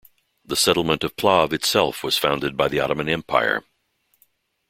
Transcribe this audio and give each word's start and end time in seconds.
The 0.43 0.55
settlement 0.55 1.03
of 1.03 1.15
Plav 1.15 1.53
itself 1.53 2.01
was 2.03 2.17
founded 2.17 2.57
by 2.57 2.67
the 2.69 2.79
Ottoman 2.79 3.07
Empire. 3.07 3.63